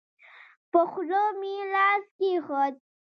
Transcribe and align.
په 0.71 0.81
خوله 0.89 1.23
مې 1.39 1.55
لاس 1.73 2.03
کېښود. 2.17 2.75